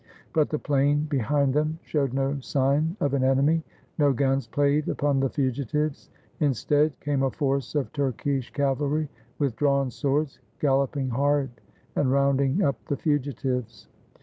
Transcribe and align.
But 0.33 0.49
the 0.49 0.57
plain 0.57 1.03
behind 1.05 1.53
them 1.53 1.77
showed 1.83 2.11
no 2.11 2.39
sign 2.39 2.97
of 2.99 3.13
an 3.13 3.23
enemy. 3.23 3.61
No 3.99 4.13
guns 4.13 4.47
played 4.47 4.89
upon 4.89 5.19
the 5.19 5.29
fugitives. 5.29 6.09
Instead 6.39 6.99
came 7.01 7.21
a 7.21 7.29
force 7.29 7.75
of 7.75 7.93
Turkish 7.93 8.51
cavalry 8.51 9.09
with 9.37 9.55
drawn 9.55 9.91
swords, 9.91 10.39
galloping 10.59 11.09
hard 11.09 11.51
and 11.95 12.11
rounding 12.11 12.63
up 12.63 12.83
the 12.87 12.97
fugitives. 12.97 13.87